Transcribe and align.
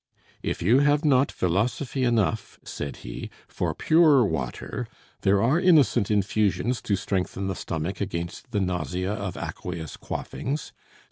"If 0.41 0.63
you 0.63 0.79
have 0.79 1.05
not 1.05 1.31
philosophy 1.31 2.03
enough," 2.05 2.57
said 2.63 2.95
he, 3.05 3.29
"for 3.47 3.75
pure 3.75 4.25
water, 4.25 4.87
there 5.21 5.43
are 5.43 5.59
innocent 5.59 6.09
infusions 6.09 6.81
to 6.81 6.95
strengthen 6.95 7.45
the 7.45 7.53
stomach 7.53 8.01
against 8.01 8.49
the 8.49 8.61
nausea 8.61 9.13
of 9.13 9.37
aqueous 9.37 9.97
quaffings. 9.97 10.73